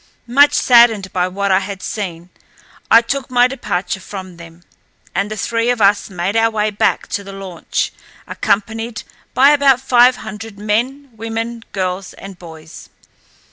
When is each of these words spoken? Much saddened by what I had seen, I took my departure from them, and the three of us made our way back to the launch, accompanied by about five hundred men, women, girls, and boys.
Much 0.25 0.53
saddened 0.53 1.13
by 1.13 1.27
what 1.27 1.51
I 1.51 1.59
had 1.59 1.83
seen, 1.83 2.31
I 2.89 3.03
took 3.03 3.29
my 3.29 3.47
departure 3.47 3.99
from 3.99 4.37
them, 4.37 4.63
and 5.13 5.29
the 5.29 5.37
three 5.37 5.69
of 5.69 5.79
us 5.79 6.09
made 6.09 6.35
our 6.35 6.49
way 6.49 6.71
back 6.71 7.05
to 7.09 7.23
the 7.23 7.31
launch, 7.31 7.93
accompanied 8.25 9.03
by 9.35 9.51
about 9.51 9.79
five 9.79 10.15
hundred 10.15 10.57
men, 10.57 11.11
women, 11.15 11.61
girls, 11.71 12.15
and 12.15 12.39
boys. 12.39 12.89